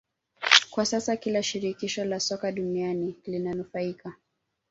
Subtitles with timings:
[0.69, 4.13] Kwa sasa kila shirikisho la soka duniani linanufaika